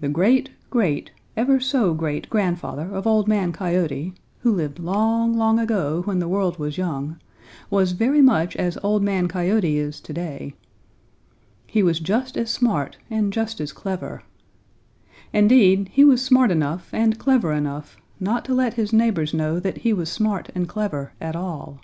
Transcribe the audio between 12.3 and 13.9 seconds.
as smart and just as